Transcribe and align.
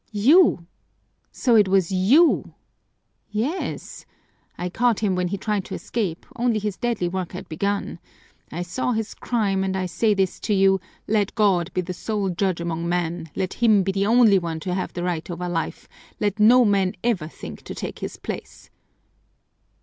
"You! 0.13 0.65
So 1.31 1.55
it 1.55 1.67
was 1.67 1.91
you" 1.91 2.55
"Yes! 3.47 4.07
I 4.57 4.67
caught 4.67 5.01
him 5.01 5.13
when 5.15 5.27
he 5.27 5.37
tried 5.37 5.63
to 5.65 5.75
escape, 5.75 6.25
once 6.35 6.63
his 6.63 6.75
deadly 6.75 7.07
work 7.07 7.33
had 7.33 7.47
begun. 7.47 7.99
I 8.51 8.63
saw 8.63 8.93
his 8.93 9.13
crime, 9.13 9.63
and 9.63 9.77
I 9.77 9.85
say 9.85 10.15
this 10.15 10.39
to 10.39 10.55
you: 10.55 10.81
let 11.07 11.35
God 11.35 11.71
be 11.75 11.81
the 11.81 11.93
sole 11.93 12.31
judge 12.31 12.59
among 12.59 12.89
men, 12.89 13.29
let 13.35 13.53
Him 13.53 13.83
be 13.83 13.91
the 13.91 14.07
only 14.07 14.39
one 14.39 14.59
to 14.61 14.73
have 14.73 14.91
the 14.91 15.03
right 15.03 15.29
over 15.29 15.47
life, 15.47 15.87
let 16.19 16.39
no 16.39 16.65
man 16.65 16.95
ever 17.03 17.27
think 17.27 17.61
to 17.65 17.75
take 17.75 17.99
His 17.99 18.17
place!" 18.17 18.71